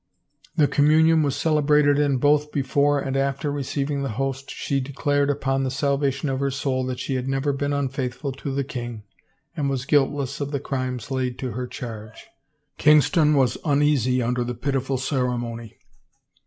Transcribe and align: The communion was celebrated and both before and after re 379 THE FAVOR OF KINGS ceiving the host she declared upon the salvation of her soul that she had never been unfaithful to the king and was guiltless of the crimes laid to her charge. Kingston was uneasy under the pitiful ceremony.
The 0.55 0.67
communion 0.67 1.21
was 1.21 1.35
celebrated 1.35 1.99
and 1.99 2.19
both 2.19 2.51
before 2.51 2.99
and 2.99 3.15
after 3.15 3.51
re 3.51 3.61
379 3.61 4.01
THE 4.01 4.09
FAVOR 4.09 4.23
OF 4.23 4.33
KINGS 4.35 4.45
ceiving 4.47 4.47
the 4.49 4.49
host 4.49 4.49
she 4.49 4.79
declared 4.91 5.29
upon 5.29 5.63
the 5.63 5.69
salvation 5.69 6.27
of 6.29 6.39
her 6.39 6.49
soul 6.49 6.83
that 6.87 6.97
she 6.97 7.13
had 7.13 7.27
never 7.27 7.53
been 7.53 7.71
unfaithful 7.71 8.31
to 8.31 8.51
the 8.51 8.63
king 8.63 9.03
and 9.55 9.69
was 9.69 9.85
guiltless 9.85 10.41
of 10.41 10.49
the 10.49 10.59
crimes 10.59 11.11
laid 11.11 11.37
to 11.37 11.51
her 11.51 11.67
charge. 11.67 12.29
Kingston 12.79 13.35
was 13.35 13.59
uneasy 13.63 14.23
under 14.23 14.43
the 14.43 14.55
pitiful 14.55 14.97
ceremony. 14.97 15.77